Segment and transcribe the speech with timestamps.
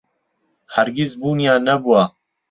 [0.75, 2.03] هەرگیز بوونیان نەبووە.